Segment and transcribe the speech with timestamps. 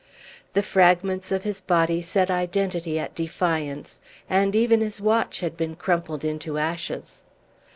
[0.53, 5.75] The fragments of his body set identity at defiance, and even his watch had been
[5.75, 7.21] crumpled into ashes.